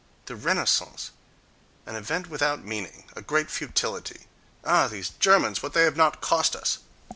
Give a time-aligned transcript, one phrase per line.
[0.25, 6.55] The Renaissance—an event without meaning, a great futility!—Ah, these Germans, what they have not cost
[6.55, 6.79] us!